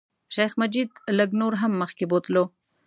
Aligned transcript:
شیخ 0.33 0.51
مجید 0.61 0.89
لږ 1.17 1.29
نور 1.41 1.53
هم 1.61 1.71
مخکې 1.81 2.05
بوتلو. 2.11 2.43